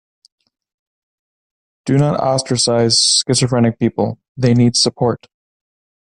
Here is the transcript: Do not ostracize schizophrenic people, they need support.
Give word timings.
Do 1.85 1.99
not 1.99 2.19
ostracize 2.19 2.97
schizophrenic 2.99 3.77
people, 3.77 4.17
they 4.35 4.55
need 4.55 4.75
support. 4.75 5.27